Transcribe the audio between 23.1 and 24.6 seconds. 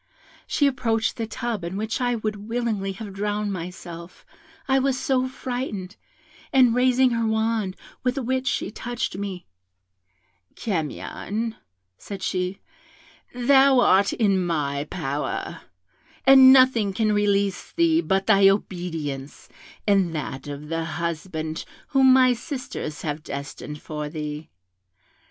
destined for thee.